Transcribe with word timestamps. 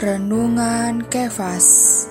Renungan 0.00 1.04
Kefas 1.12 2.08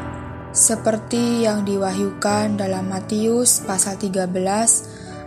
seperti 0.52 1.48
yang 1.48 1.64
diwahyukan 1.64 2.60
dalam 2.60 2.92
Matius 2.92 3.64
pasal 3.64 3.96
13 3.96 4.28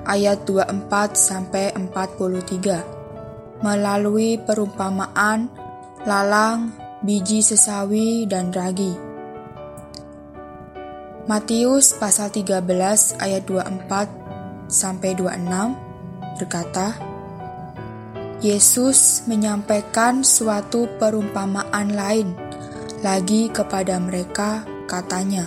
ayat 0.04 0.44
24 0.44 1.16
sampai 1.16 1.72
43 1.80 3.64
melalui 3.64 4.36
perumpamaan 4.36 5.48
lalang, 6.04 6.76
biji 7.00 7.40
sesawi 7.40 8.28
dan 8.28 8.52
ragi. 8.52 9.08
Matius 11.30 11.94
pasal 11.94 12.34
13 12.34 12.58
ayat 13.22 13.46
24 13.46 14.19
sampai 14.70 15.18
26 15.18 16.38
berkata, 16.38 16.94
Yesus 18.40 19.28
menyampaikan 19.28 20.24
suatu 20.24 20.88
perumpamaan 20.96 21.92
lain 21.92 22.32
lagi 23.04 23.52
kepada 23.52 24.00
mereka, 24.00 24.64
katanya, 24.88 25.44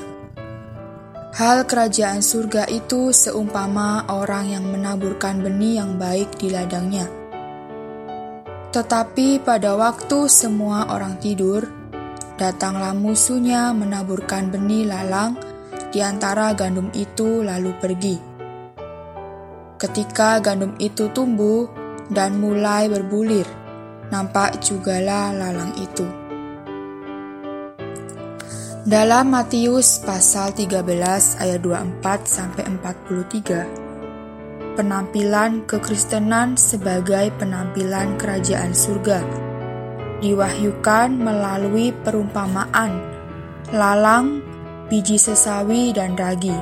Hal 1.33 1.65
kerajaan 1.65 2.21
surga 2.21 2.69
itu 2.69 3.09
seumpama 3.09 4.05
orang 4.05 4.53
yang 4.53 4.69
menaburkan 4.69 5.41
benih 5.41 5.81
yang 5.81 5.97
baik 5.97 6.37
di 6.37 6.53
ladangnya. 6.53 7.09
Tetapi 8.69 9.41
pada 9.41 9.73
waktu 9.73 10.29
semua 10.29 10.93
orang 10.93 11.17
tidur, 11.17 11.65
datanglah 12.37 12.93
musuhnya 12.93 13.73
menaburkan 13.73 14.53
benih 14.53 14.85
lalang 14.85 15.33
di 15.89 16.05
antara 16.05 16.53
gandum 16.53 16.93
itu 16.93 17.41
lalu 17.41 17.73
pergi. 17.81 18.32
Ketika 19.83 20.39
gandum 20.39 20.79
itu 20.79 21.11
tumbuh 21.11 21.67
dan 22.07 22.39
mulai 22.39 22.87
berbulir, 22.87 23.43
nampak 24.15 24.63
jugalah 24.63 25.35
lalang 25.35 25.75
itu. 25.75 26.07
Dalam 28.87 29.35
Matius 29.35 29.99
pasal 29.99 30.55
13 30.55 30.87
ayat 31.35 31.59
24 31.59 31.99
sampai 32.23 32.63
43, 32.79 34.79
penampilan 34.79 35.67
kekristenan 35.67 36.55
sebagai 36.55 37.35
penampilan 37.35 38.15
kerajaan 38.15 38.71
surga 38.71 39.19
diwahyukan 40.23 41.11
melalui 41.11 41.91
perumpamaan 42.07 43.03
lalang 43.75 44.39
biji 44.87 45.17
sesawi, 45.17 45.89
dan 45.89 46.13
ragi. 46.13 46.53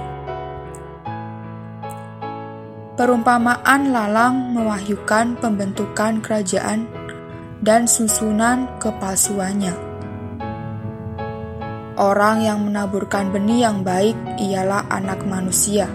Perumpamaan 3.02 3.90
lalang 3.90 4.54
mewahyukan 4.54 5.34
pembentukan 5.42 6.22
kerajaan 6.22 6.86
dan 7.58 7.90
susunan 7.90 8.70
kepalsuannya. 8.78 9.74
Orang 11.98 12.46
yang 12.46 12.62
menaburkan 12.62 13.34
benih 13.34 13.66
yang 13.66 13.82
baik 13.82 14.14
ialah 14.38 14.86
anak 14.94 15.26
manusia. 15.26 15.90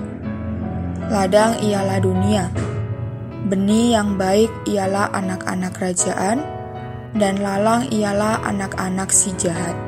Ladang 1.07 1.63
ialah 1.63 2.03
dunia. 2.03 2.51
Benih 3.55 3.95
yang 3.95 4.19
baik 4.19 4.51
ialah 4.67 5.07
anak-anak 5.15 5.79
kerajaan, 5.79 6.43
dan 7.15 7.39
lalang 7.39 7.87
ialah 7.95 8.43
anak-anak 8.51 9.15
si 9.15 9.31
jahat 9.39 9.79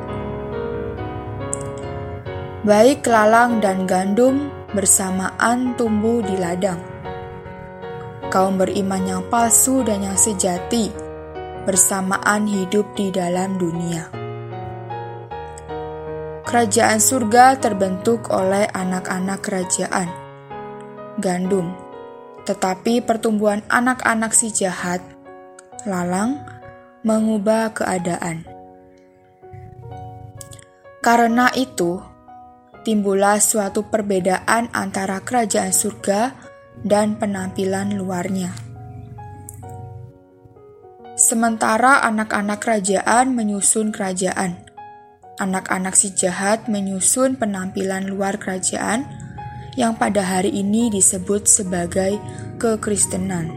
baik 2.69 3.06
lalang 3.09 3.65
dan 3.65 3.88
gandum 3.88 4.53
bersamaan 4.76 5.72
tumbuh 5.81 6.21
di 6.21 6.37
ladang. 6.37 6.97
Kaum 8.28 8.61
beriman 8.61 9.09
yang 9.09 9.25
palsu 9.33 9.81
dan 9.81 10.05
yang 10.05 10.21
sejati 10.21 10.93
bersamaan 11.65 12.44
hidup 12.44 12.84
di 12.93 13.09
dalam 13.09 13.56
dunia. 13.56 14.09
Kerajaan 16.44 17.00
surga 17.00 17.56
terbentuk 17.56 18.28
oleh 18.28 18.69
anak-anak 18.69 19.41
kerajaan, 19.41 20.09
gandum, 21.21 21.72
tetapi 22.44 23.00
pertumbuhan 23.00 23.65
anak-anak 23.69 24.37
si 24.37 24.53
jahat, 24.53 25.00
lalang, 25.89 26.41
mengubah 27.05 27.72
keadaan. 27.77 28.45
Karena 31.05 31.53
itu, 31.56 32.00
timbullah 32.84 33.41
suatu 33.41 33.89
perbedaan 33.89 34.72
antara 34.72 35.21
kerajaan 35.21 35.72
surga 35.72 36.33
dan 36.33 36.47
penampilan 37.19 37.99
luarnya. 37.99 38.55
Sementara 41.19 42.06
anak-anak 42.06 42.62
kerajaan 42.62 43.34
menyusun 43.34 43.91
kerajaan, 43.91 44.62
anak-anak 45.43 45.99
si 45.99 46.15
jahat 46.15 46.71
menyusun 46.71 47.34
penampilan 47.34 48.06
luar 48.06 48.39
kerajaan 48.39 49.03
yang 49.75 49.99
pada 49.99 50.22
hari 50.22 50.55
ini 50.55 50.91
disebut 50.94 51.50
sebagai 51.50 52.22
kekristenan. 52.62 53.50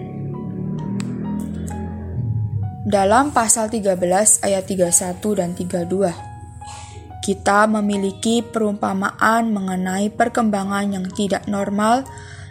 Dalam 2.81 3.29
pasal 3.29 3.69
13 3.69 4.41
ayat 4.41 4.65
31 4.65 5.37
dan 5.37 5.53
32, 5.53 7.21
kita 7.21 7.69
memiliki 7.69 8.41
perumpamaan 8.41 9.53
mengenai 9.53 10.09
perkembangan 10.09 10.89
yang 10.89 11.05
tidak 11.13 11.45
normal 11.45 12.01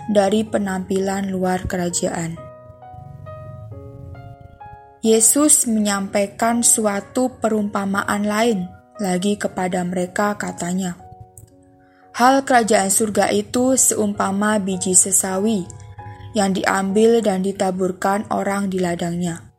dari 0.08 0.46
penampilan 0.46 1.28
luar 1.28 1.68
kerajaan. 1.68 2.38
Yesus 5.00 5.64
menyampaikan 5.64 6.60
suatu 6.60 7.40
perumpamaan 7.40 8.24
lain 8.24 8.68
lagi 9.00 9.40
kepada 9.40 9.80
mereka, 9.80 10.36
katanya, 10.36 11.00
"Hal 12.16 12.44
kerajaan 12.44 12.92
surga 12.92 13.32
itu 13.32 13.80
seumpama 13.80 14.60
biji 14.60 14.92
sesawi 14.92 15.64
yang 16.36 16.52
diambil 16.52 17.24
dan 17.24 17.40
ditaburkan 17.40 18.28
orang 18.28 18.68
di 18.68 18.76
ladangnya." 18.76 19.50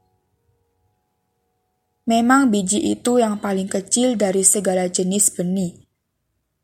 Memang 2.05 2.53
biji 2.53 2.93
itu 2.93 3.17
yang 3.17 3.41
paling 3.41 3.69
kecil 3.69 4.17
dari 4.17 4.45
segala 4.45 4.89
jenis 4.89 5.33
benih. 5.33 5.73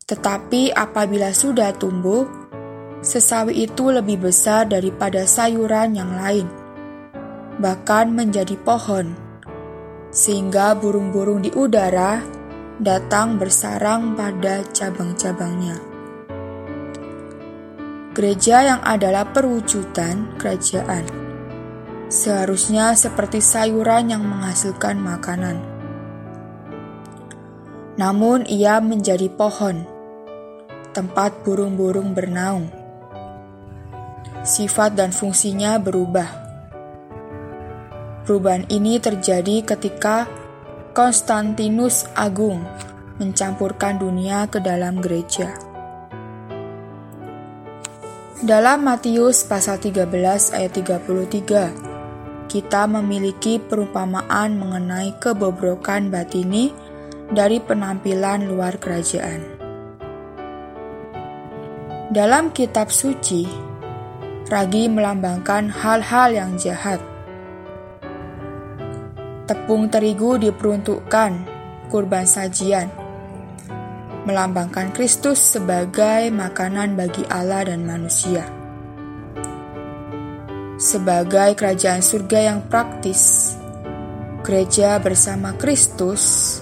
Tetapi 0.06 0.70
apabila 0.70 1.34
sudah 1.34 1.74
tumbuh, 1.74 2.47
sesawi 3.00 3.66
itu 3.66 3.90
lebih 3.90 4.22
besar 4.28 4.66
daripada 4.66 5.24
sayuran 5.24 5.94
yang 5.94 6.12
lain, 6.18 6.46
bahkan 7.62 8.10
menjadi 8.10 8.58
pohon, 8.60 9.14
sehingga 10.10 10.74
burung-burung 10.78 11.42
di 11.42 11.50
udara 11.54 12.22
datang 12.78 13.38
bersarang 13.38 14.14
pada 14.14 14.62
cabang-cabangnya. 14.70 15.76
Gereja 18.14 18.74
yang 18.74 18.80
adalah 18.82 19.30
perwujudan 19.30 20.34
kerajaan 20.42 21.28
seharusnya 22.08 22.96
seperti 22.96 23.38
sayuran 23.38 24.08
yang 24.08 24.24
menghasilkan 24.24 24.96
makanan. 24.96 25.60
Namun 28.00 28.48
ia 28.48 28.80
menjadi 28.80 29.28
pohon, 29.28 29.84
tempat 30.96 31.44
burung-burung 31.44 32.16
bernaung. 32.16 32.77
Sifat 34.46 34.94
dan 34.94 35.10
fungsinya 35.10 35.82
berubah. 35.82 36.30
Perubahan 38.22 38.68
ini 38.70 39.02
terjadi 39.02 39.64
ketika 39.64 40.30
Konstantinus 40.94 42.06
Agung 42.14 42.62
mencampurkan 43.18 43.98
dunia 43.98 44.46
ke 44.46 44.62
dalam 44.62 45.02
gereja. 45.02 45.54
Dalam 48.38 48.86
Matius 48.86 49.42
pasal 49.42 49.82
13 49.82 50.06
ayat 50.54 50.70
33, 50.70 52.46
kita 52.46 52.86
memiliki 52.86 53.58
perumpamaan 53.58 54.54
mengenai 54.54 55.18
kebobrokan 55.18 56.14
batini 56.14 56.70
dari 57.34 57.58
penampilan 57.58 58.46
luar 58.46 58.78
kerajaan. 58.78 59.42
Dalam 62.08 62.54
kitab 62.56 62.88
suci, 62.88 63.67
ragi 64.48 64.88
melambangkan 64.88 65.68
hal-hal 65.68 66.28
yang 66.32 66.52
jahat. 66.56 67.00
Tepung 69.48 69.88
terigu 69.88 70.36
diperuntukkan 70.36 71.32
kurban 71.88 72.28
sajian, 72.28 72.92
melambangkan 74.28 74.92
Kristus 74.92 75.40
sebagai 75.40 76.28
makanan 76.32 76.96
bagi 76.96 77.24
Allah 77.32 77.64
dan 77.64 77.84
manusia 77.88 78.58
sebagai 80.78 81.58
kerajaan 81.58 82.00
surga 82.00 82.54
yang 82.54 82.60
praktis. 82.70 83.54
Gereja 84.46 84.96
bersama 85.02 85.52
Kristus, 85.58 86.56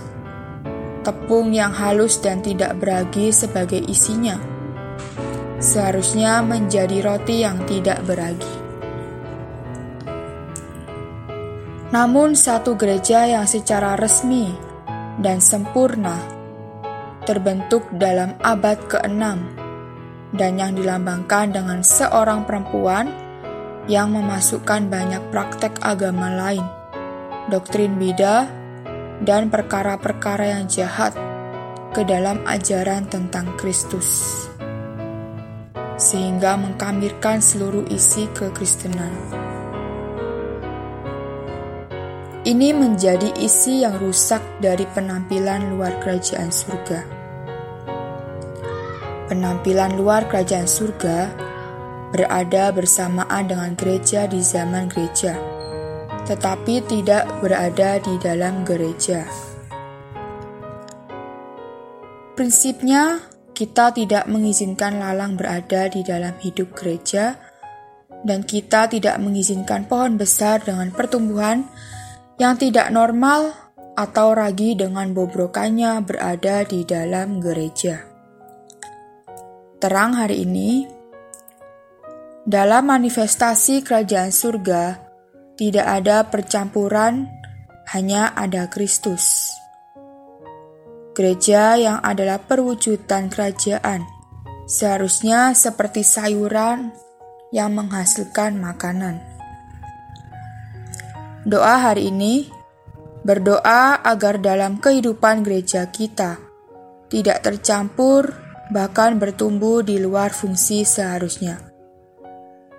tepung 1.05 1.53
yang 1.53 1.71
halus 1.71 2.19
dan 2.19 2.41
tidak 2.41 2.75
beragi 2.81 3.31
sebagai 3.31 3.79
isinya. 3.85 4.56
Seharusnya 5.59 6.45
menjadi 6.45 7.01
roti 7.01 7.43
yang 7.45 7.65
tidak 7.65 8.01
beragi. 8.05 8.55
Namun, 11.95 12.37
satu 12.37 12.75
gereja 12.75 13.25
yang 13.25 13.47
secara 13.49 13.97
resmi 13.97 14.53
dan 15.23 15.41
sempurna 15.41 16.19
terbentuk 17.25 17.89
dalam 17.97 18.37
abad 18.45 18.79
ke-6 18.87 19.25
dan 20.37 20.53
yang 20.61 20.77
dilambangkan 20.77 21.57
dengan 21.57 21.81
seorang 21.81 22.45
perempuan 22.45 23.09
yang 23.87 24.13
memasukkan 24.13 24.91
banyak 24.91 25.23
praktek 25.31 25.79
agama 25.81 26.31
lain, 26.35 26.67
doktrin 27.49 27.97
bida, 27.97 28.51
dan 29.23 29.49
perkara-perkara 29.49 30.59
yang 30.59 30.67
jahat 30.67 31.15
ke 31.95 32.03
dalam 32.05 32.43
ajaran 32.45 33.09
tentang 33.09 33.57
Kristus 33.57 34.45
sehingga 35.97 36.61
mengkamirkan 36.61 37.41
seluruh 37.41 37.89
isi 37.89 38.29
kekristenan. 38.37 39.13
Ini 42.47 42.71
menjadi 42.79 43.35
isi 43.43 43.83
yang 43.83 43.99
rusak 43.99 44.39
dari 44.63 44.87
penampilan 44.95 45.75
luar 45.75 45.99
kerajaan 45.99 46.55
surga. 46.55 47.01
Penampilan 49.27 49.99
luar 49.99 50.31
kerajaan 50.31 50.71
surga 50.71 51.35
berada 52.15 52.71
bersamaan 52.71 53.51
dengan 53.51 53.75
gereja 53.75 54.31
di 54.31 54.39
zaman 54.39 54.87
gereja, 54.87 55.35
tetapi 56.31 56.87
tidak 56.87 57.27
berada 57.43 57.99
di 57.99 58.15
dalam 58.23 58.63
gereja. 58.63 59.27
Prinsipnya, 62.39 63.27
kita 63.57 63.89
tidak 63.97 64.29
mengizinkan 64.29 65.01
lalang 65.01 65.41
berada 65.41 65.89
di 65.89 66.05
dalam 66.05 66.37
hidup 66.45 66.77
gereja, 66.77 67.41
dan 68.21 68.45
kita 68.45 68.85
tidak 68.93 69.17
mengizinkan 69.17 69.89
pohon 69.89 70.21
besar 70.21 70.61
dengan 70.61 70.93
pertumbuhan 70.93 71.65
yang 72.37 72.61
tidak 72.61 72.93
normal 72.93 73.57
atau 73.97 74.37
ragi 74.37 74.77
dengan 74.77 75.17
bobrokannya 75.17 76.05
berada 76.05 76.69
di 76.69 76.85
dalam 76.85 77.41
gereja. 77.41 78.05
Terang 79.81 80.21
hari 80.21 80.45
ini, 80.45 80.85
dalam 82.45 82.93
manifestasi 82.93 83.81
kerajaan 83.81 84.37
surga, 84.37 85.01
tidak 85.57 85.87
ada 85.89 86.29
percampuran, 86.29 87.25
hanya 87.89 88.37
ada 88.37 88.69
Kristus 88.69 89.57
Gereja 91.17 91.81
yang 91.81 92.05
adalah 92.05 92.37
perwujudan 92.45 93.33
kerajaan 93.33 94.05
seharusnya 94.69 95.57
seperti 95.57 96.05
sayuran 96.05 96.93
yang 97.57 97.73
menghasilkan 97.73 98.61
makanan. 98.61 99.25
Doa 101.49 101.89
hari 101.89 102.13
ini 102.13 102.53
berdoa 103.25 103.97
agar 104.05 104.37
dalam 104.45 104.77
kehidupan 104.77 105.41
gereja 105.41 105.89
kita 105.89 106.37
tidak 107.09 107.41
tercampur, 107.41 108.37
bahkan 108.69 109.17
bertumbuh 109.17 109.81
di 109.81 109.97
luar 109.97 110.37
fungsi 110.37 110.85
seharusnya. 110.85 111.63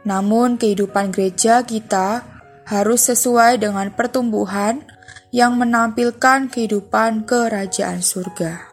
Namun, 0.05 0.61
kehidupan 0.61 1.09
gereja 1.09 1.65
kita 1.65 2.21
harus 2.67 3.07
sesuai 3.07 3.63
dengan 3.63 3.89
pertumbuhan 3.95 4.83
yang 5.37 5.53
menampilkan 5.61 6.49
kehidupan 6.49 7.29
kerajaan 7.29 8.01
surga. 8.01 8.66